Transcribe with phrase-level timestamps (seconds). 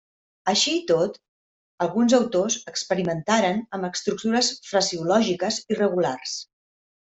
[0.51, 1.19] Així i tot,
[1.87, 6.37] alguns autors experimentaren amb estructures fraseològiques irregulars.